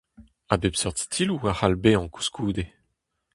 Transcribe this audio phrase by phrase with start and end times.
[0.53, 2.65] A bep seurt stiloù a c'hall bezañ koulskoude.